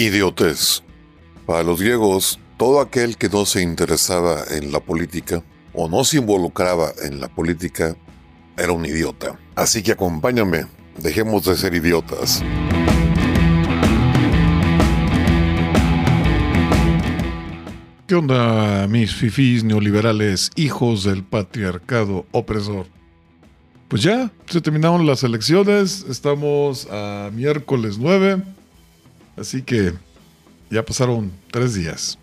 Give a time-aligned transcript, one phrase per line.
[0.00, 0.84] Idiotez.
[1.44, 5.42] Para los griegos, todo aquel que no se interesaba en la política
[5.74, 7.96] o no se involucraba en la política
[8.56, 9.40] era un idiota.
[9.56, 10.66] Así que acompáñame,
[10.98, 12.44] dejemos de ser idiotas.
[18.06, 22.86] ¿Qué onda, mis fifís neoliberales, hijos del patriarcado opresor?
[23.88, 28.44] Pues ya, se terminaron las elecciones, estamos a miércoles 9,
[29.40, 29.92] así que
[30.70, 32.18] ya pasaron tres días.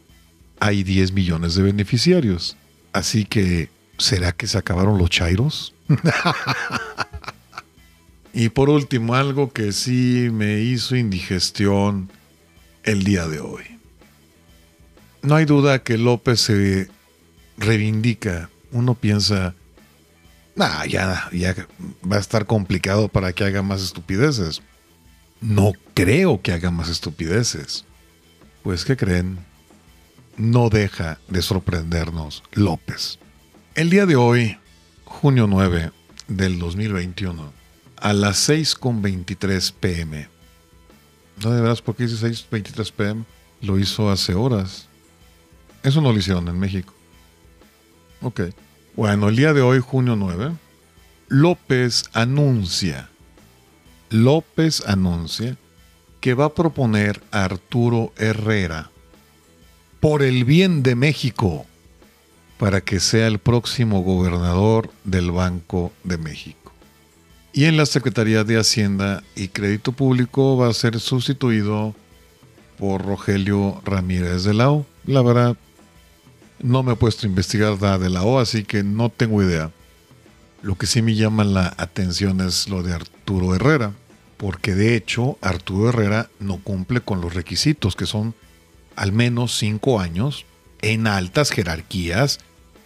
[0.59, 2.57] hay 10 millones de beneficiarios.
[2.91, 5.73] Así que, ¿será que se acabaron los chairos?
[8.33, 12.09] y por último, algo que sí me hizo indigestión
[12.83, 13.63] el día de hoy.
[15.21, 16.89] No hay duda que López se
[17.57, 18.49] reivindica.
[18.71, 19.55] Uno piensa,
[20.55, 21.55] nah, ya, ya
[22.09, 24.61] va a estar complicado para que haga más estupideces.
[25.39, 27.85] No creo que haga más estupideces.
[28.63, 29.39] Pues, ¿qué creen?
[30.37, 33.19] No deja de sorprendernos López.
[33.75, 34.55] El día de hoy,
[35.03, 35.91] junio 9
[36.27, 37.51] del 2021,
[37.97, 40.29] a las 6.23 pm.
[41.43, 43.25] No de veras por qué dice 6.23 pm.
[43.61, 44.87] Lo hizo hace horas.
[45.81, 46.93] Eso no lo hicieron en México.
[48.21, 48.41] Ok.
[48.95, 50.51] Bueno, el día de hoy, junio 9,
[51.29, 53.09] López anuncia,
[54.11, 55.57] López anuncia
[56.21, 58.91] que va a proponer a Arturo Herrera
[59.99, 61.65] por el bien de México
[62.63, 66.71] para que sea el próximo gobernador del Banco de México.
[67.51, 71.93] Y en la Secretaría de Hacienda y Crédito Público va a ser sustituido
[72.77, 74.85] por Rogelio Ramírez de la O.
[75.05, 75.57] La verdad,
[76.61, 79.69] no me he puesto a investigar nada de la O, así que no tengo idea.
[80.61, 83.91] Lo que sí me llama la atención es lo de Arturo Herrera,
[84.37, 88.33] porque de hecho Arturo Herrera no cumple con los requisitos, que son
[88.95, 90.45] al menos cinco años
[90.81, 92.39] en altas jerarquías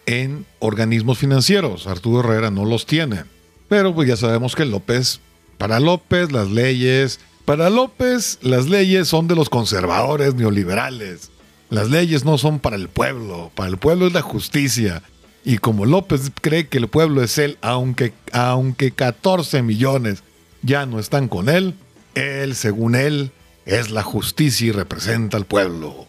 [0.08, 1.86] en organismos financieros.
[1.86, 3.26] Arturo Herrera no los tiene.
[3.70, 5.20] Pero pues ya sabemos que López,
[5.60, 11.30] para López las leyes, para López las leyes son de los conservadores neoliberales.
[11.70, 15.04] Las leyes no son para el pueblo, para el pueblo es la justicia.
[15.44, 20.24] Y como López cree que el pueblo es él, aunque, aunque 14 millones
[20.62, 21.76] ya no están con él,
[22.16, 23.32] él, según él,
[23.66, 26.08] es la justicia y representa al pueblo.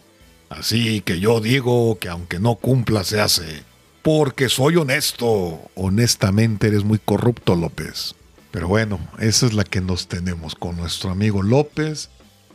[0.49, 3.68] Así que yo digo que aunque no cumpla se hace.
[4.01, 5.59] Porque soy honesto.
[5.75, 8.15] Honestamente eres muy corrupto, López.
[8.51, 12.09] Pero bueno, esa es la que nos tenemos con nuestro amigo López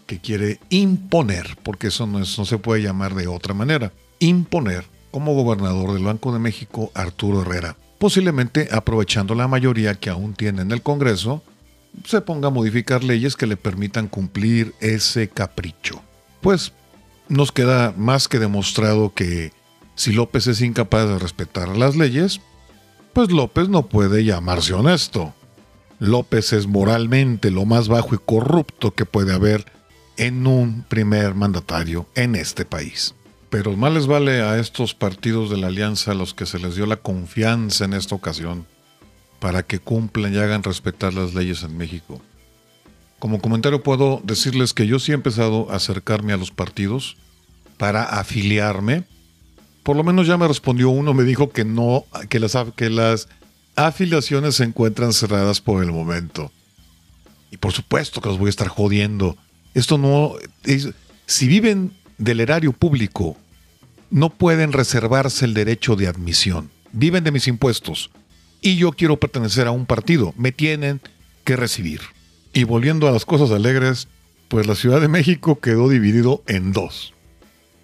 [0.07, 5.95] que quiere imponer, porque eso no, se puede llamar de otra manera, imponer como gobernador
[5.95, 10.83] del Banco de México Arturo Herrera, posiblemente aprovechando la mayoría que aún tiene en el
[10.83, 11.43] Congreso,
[12.05, 16.03] se ponga a modificar leyes que le permitan cumplir ese capricho.
[16.41, 16.73] Pues
[17.29, 19.53] nos queda más que demostrado que
[19.95, 22.41] si López es incapaz de respetar las leyes,
[23.13, 25.35] pues López no puede llamarse honesto.
[26.01, 29.67] López es moralmente lo más bajo y corrupto que puede haber
[30.17, 33.15] en un primer mandatario en este país.
[33.51, 36.75] Pero más les vale a estos partidos de la alianza a los que se les
[36.75, 38.67] dio la confianza en esta ocasión
[39.39, 42.21] para que cumplan y hagan respetar las leyes en México.
[43.21, 47.17] Como comentario puedo decirles que yo sí he empezado a acercarme a los partidos
[47.79, 49.05] para afiliarme
[49.85, 53.29] por lo menos ya me respondió uno, me dijo que no, que las,
[53.77, 56.51] afiliaciones se encuentran cerradas por el momento.
[57.51, 59.37] Y por supuesto que los voy a estar jodiendo.
[59.75, 60.35] Esto no.
[61.27, 63.37] si viven del erario público,
[64.11, 66.71] no pueden reservarse el derecho de admisión.
[66.93, 68.11] Viven de mis impuestos.
[68.63, 70.33] Y yo quiero pertenecer a un partido.
[70.39, 71.03] Me tienen
[71.45, 72.01] que recibir.
[72.55, 74.09] Y volviendo a las cosas alegres,
[74.49, 77.15] pues la Ciudad de México quedó dividido en dos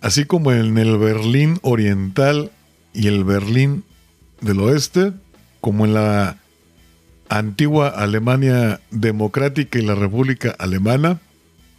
[0.00, 2.50] así como en el Berlín Oriental
[2.93, 3.85] y el Berlín
[4.41, 5.12] del Oeste,
[5.61, 6.38] como en la
[7.29, 11.20] antigua Alemania Democrática y la República Alemana,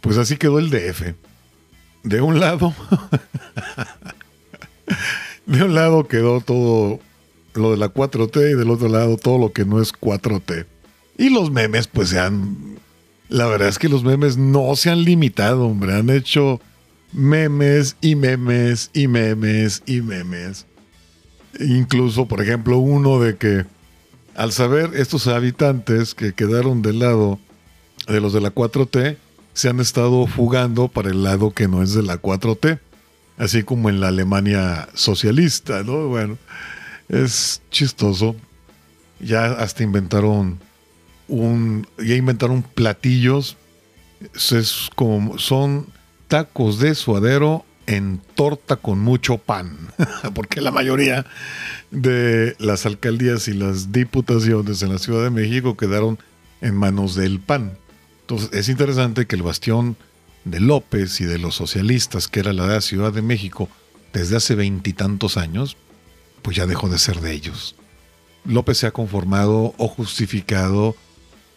[0.00, 1.14] pues así quedó el DF.
[2.04, 2.74] De un lado,
[5.46, 7.00] de un lado quedó todo
[7.54, 10.66] lo de la 4T y del otro lado todo lo que no es 4T.
[11.18, 12.78] Y los memes, pues se han...
[13.28, 15.94] La verdad es que los memes no se han limitado, hombre.
[15.94, 16.60] Han hecho
[17.12, 20.66] memes y memes y memes y memes.
[21.60, 23.66] Incluso, por ejemplo, uno de que
[24.34, 27.38] al saber estos habitantes que quedaron del lado
[28.06, 29.16] de los de la 4T,
[29.52, 32.80] se han estado fugando para el lado que no es de la 4T,
[33.36, 36.08] así como en la Alemania socialista, ¿no?
[36.08, 36.38] Bueno,
[37.08, 38.34] es chistoso.
[39.20, 40.58] Ya hasta inventaron
[41.28, 43.56] un, ya inventaron platillos,
[44.34, 45.86] es como, son
[46.32, 49.76] tacos de suadero en torta con mucho pan,
[50.34, 51.26] porque la mayoría
[51.90, 56.18] de las alcaldías y las diputaciones en la Ciudad de México quedaron
[56.62, 57.76] en manos del PAN.
[58.22, 59.98] Entonces es interesante que el bastión
[60.46, 63.68] de López y de los socialistas, que era la Ciudad de México
[64.14, 65.76] desde hace veintitantos años,
[66.40, 67.76] pues ya dejó de ser de ellos.
[68.46, 70.96] López se ha conformado o justificado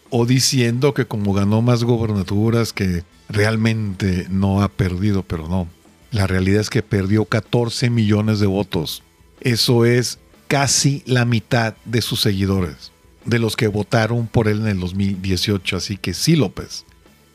[0.09, 5.67] o diciendo que como ganó más gobernaturas que realmente no ha perdido, pero no.
[6.11, 9.03] La realidad es que perdió 14 millones de votos.
[9.41, 12.91] Eso es casi la mitad de sus seguidores,
[13.25, 15.77] de los que votaron por él en el 2018.
[15.77, 16.85] Así que sí, López,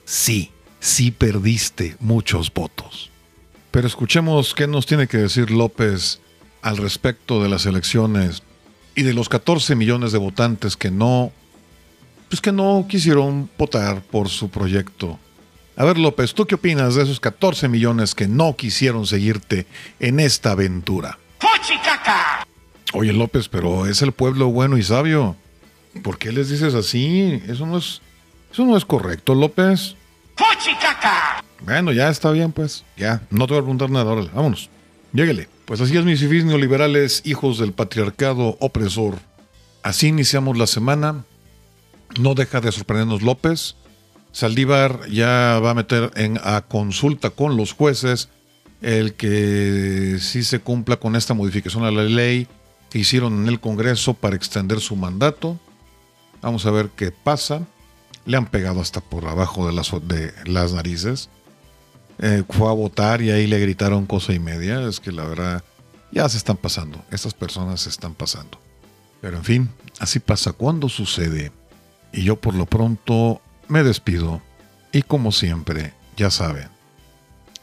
[0.05, 3.11] sí, sí perdiste muchos votos.
[3.71, 6.21] Pero escuchemos qué nos tiene que decir López
[6.63, 8.43] al respecto de las elecciones
[8.95, 11.33] y de los 14 millones de votantes que no,
[12.29, 15.19] pues que no quisieron votar por su proyecto
[15.81, 19.67] a ver, López, ¿tú qué opinas de esos 14 millones que no quisieron seguirte
[19.99, 21.19] en esta aventura?
[22.93, 25.37] Oye, López, pero es el pueblo bueno y sabio.
[26.03, 27.41] ¿Por qué les dices así?
[27.49, 28.03] Eso no es,
[28.53, 29.97] eso no es correcto, López.
[31.63, 32.85] Bueno, ya está bien, pues.
[32.99, 34.13] Ya, no te voy a preguntar nada.
[34.13, 34.69] Órale, vámonos.
[35.15, 35.49] Lléguele.
[35.65, 39.17] Pues así es, mis fifís neoliberales, hijos del patriarcado opresor.
[39.83, 41.25] Así iniciamos la semana.
[42.19, 43.77] No deja de sorprendernos López.
[44.33, 48.29] Saldívar ya va a meter en, a consulta con los jueces
[48.81, 52.47] el que sí se cumpla con esta modificación a la ley
[52.89, 55.59] que hicieron en el Congreso para extender su mandato.
[56.43, 57.67] Vamos a ver qué pasa.
[58.25, 61.29] Le han pegado hasta por abajo de las, de las narices.
[62.19, 64.83] Eh, fue a votar y ahí le gritaron cosa y media.
[64.89, 65.63] Es que la verdad
[66.11, 67.05] ya se están pasando.
[67.11, 68.59] Estas personas se están pasando.
[69.21, 71.53] Pero en fin, así pasa cuando sucede.
[72.13, 73.41] Y yo por lo pronto
[73.71, 74.43] me despido
[74.93, 76.69] y como siempre, ya saben,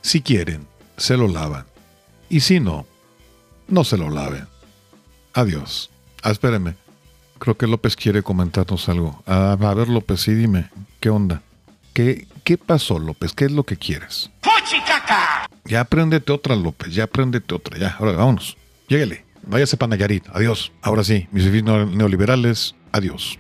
[0.02, 1.66] si quieren, se lo lavan
[2.30, 2.88] y si no,
[3.68, 4.48] no se lo laven.
[5.34, 5.92] Adiós.
[6.24, 6.76] Ah, espérenme.
[7.38, 9.22] Creo que López quiere comentarnos algo.
[9.28, 10.70] Ah, a ver, López, sí, dime.
[11.00, 11.44] ¿Qué onda?
[11.94, 13.34] ¿Qué, ¿Qué pasó, López?
[13.34, 14.32] ¿Qué es lo que quieres?
[15.66, 16.94] Ya apréndete otra, López.
[16.94, 17.78] Ya apréndete otra.
[17.78, 18.58] Ya, ahora vámonos.
[18.88, 19.26] Lléguele.
[19.44, 20.26] Váyase para Nayarit.
[20.34, 20.72] Adiós.
[20.82, 22.76] Ahora sí, mis neoliberales.
[22.92, 23.38] Adiós.